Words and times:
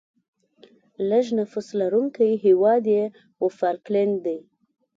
لیږ 1.09 1.27
نفوس 1.37 1.67
لرونکی 1.79 2.31
هیواد 2.45 2.83
یې 2.95 3.03
وفالکلند 3.43 4.15
دی. 4.25 4.39